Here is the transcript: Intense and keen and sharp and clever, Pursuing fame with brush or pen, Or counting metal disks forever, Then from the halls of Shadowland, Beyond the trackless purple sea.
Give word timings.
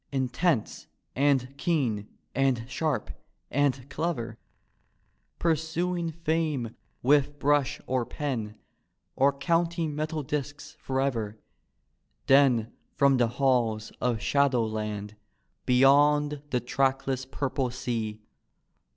Intense 0.11 0.87
and 1.15 1.55
keen 1.59 2.07
and 2.33 2.65
sharp 2.67 3.11
and 3.51 3.87
clever, 3.87 4.39
Pursuing 5.37 6.09
fame 6.11 6.75
with 7.03 7.37
brush 7.37 7.79
or 7.85 8.03
pen, 8.03 8.55
Or 9.15 9.31
counting 9.31 9.93
metal 9.95 10.23
disks 10.23 10.75
forever, 10.79 11.39
Then 12.25 12.71
from 12.95 13.17
the 13.17 13.27
halls 13.37 13.91
of 14.01 14.19
Shadowland, 14.23 15.17
Beyond 15.67 16.41
the 16.49 16.61
trackless 16.61 17.27
purple 17.27 17.69
sea. 17.69 18.23